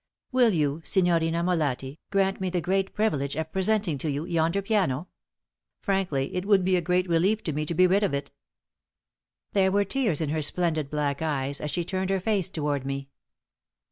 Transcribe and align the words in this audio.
Will 0.31 0.51
you, 0.51 0.81
Signorina 0.83 1.43
Molatti, 1.43 1.99
grant 2.09 2.41
me 2.41 2.49
the 2.49 2.59
great 2.59 2.95
privilege 2.95 3.35
of 3.35 3.51
presenting 3.51 3.99
to 3.99 4.09
you 4.09 4.25
yonder 4.25 4.59
piano? 4.63 5.09
Frankly, 5.83 6.33
it 6.33 6.43
would 6.43 6.65
be 6.65 6.75
a 6.75 6.81
great 6.81 7.07
relief 7.07 7.43
to 7.43 7.53
me 7.53 7.67
to 7.67 7.75
be 7.75 7.85
rid 7.85 8.01
of 8.01 8.11
it." 8.15 8.31
There 9.53 9.71
were 9.71 9.85
tears 9.85 10.19
in 10.19 10.29
her 10.29 10.41
splendid 10.41 10.89
black 10.89 11.21
eyes 11.21 11.61
as 11.61 11.69
she 11.69 11.83
turned 11.85 12.09
her 12.09 12.19
face 12.19 12.49
toward 12.49 12.83
me. 12.83 13.09